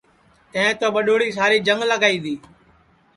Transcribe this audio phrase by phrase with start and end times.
[0.51, 2.35] تیں تو ٻڈؔوڑی ساری جنگ لگائی دؔی